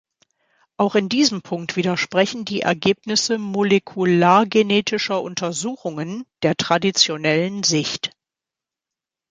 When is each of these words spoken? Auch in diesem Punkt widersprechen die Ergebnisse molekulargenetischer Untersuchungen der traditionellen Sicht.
Auch 0.77 0.95
in 0.95 1.09
diesem 1.09 1.43
Punkt 1.43 1.75
widersprechen 1.75 2.43
die 2.43 2.61
Ergebnisse 2.61 3.37
molekulargenetischer 3.37 5.21
Untersuchungen 5.21 6.25
der 6.41 6.55
traditionellen 6.57 7.61
Sicht. 7.61 8.09